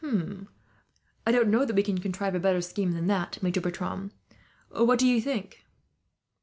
"I 1.27 1.31
don't 1.31 1.51
know 1.51 1.63
that 1.63 1.75
we 1.75 1.83
can 1.83 1.99
contrive 1.99 2.33
a 2.33 2.39
better 2.39 2.59
scheme 2.59 2.93
than 2.93 3.05
that, 3.05 3.37
Maitre 3.43 3.61
Bertram. 3.61 4.11
What 4.71 4.97
do 4.97 5.05
you 5.05 5.21
think?" 5.21 5.63